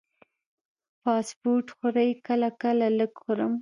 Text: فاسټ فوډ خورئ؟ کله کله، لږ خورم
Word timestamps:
فاسټ 1.01 1.29
فوډ 1.39 1.65
خورئ؟ 1.77 2.09
کله 2.27 2.49
کله، 2.61 2.87
لږ 2.97 3.11
خورم 3.21 3.53